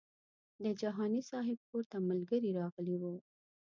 [0.63, 3.15] د جهاني صاحب کور ته ملګري راغلي وو.